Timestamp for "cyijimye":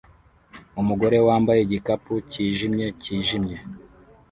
2.31-2.85, 3.01-3.57